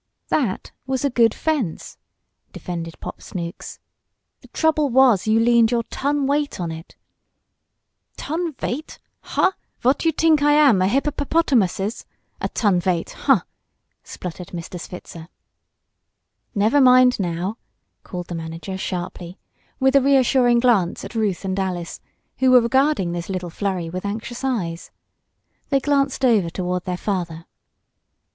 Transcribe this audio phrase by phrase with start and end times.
[0.29, 1.99] "That was a good fence!"
[2.51, 3.77] defended Pop Snooks.
[4.39, 6.95] "The trouble was you leaned your ton weight on it."
[8.17, 8.97] "Ton veight!
[9.19, 9.51] Huh!
[9.79, 10.81] Vot you tink I am?
[10.81, 12.05] A hipperperpotamusses?
[12.41, 13.41] A ton veight huh!"
[14.03, 14.79] spluttered Mr.
[14.81, 15.27] Switzer.
[16.55, 17.57] "Never mind now!"
[18.01, 19.37] called the manager sharply,
[19.79, 22.01] with a reassuring glance at Ruth and Alice,
[22.39, 24.89] who were regarding this little flurry with anxious eyes.
[25.69, 27.45] They glanced over toward their father.